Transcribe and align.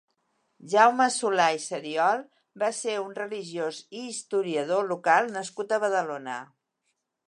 Jaume 0.71 1.05
Solà 1.15 1.45
i 1.57 1.59
Seriol 1.65 2.23
va 2.65 2.71
ser 2.79 2.97
un 3.03 3.15
religiós 3.21 3.85
i 4.01 4.05
historiador 4.09 4.93
local 4.97 5.35
nascut 5.39 5.75
a 5.81 5.85
Badalona. 5.87 6.41